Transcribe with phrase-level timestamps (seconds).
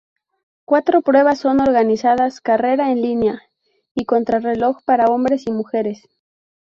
[0.65, 3.39] Cuatro pruebas son organizadas: carrera en línea
[3.93, 6.09] y contrarreloj para hombres y mujeres.